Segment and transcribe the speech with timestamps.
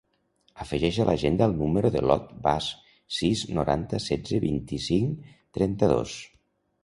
[0.63, 2.69] Afegeix a l'agenda el número de l'Ot Bas:
[3.19, 6.17] sis, noranta, setze, vint-i-cinc, trenta-dos.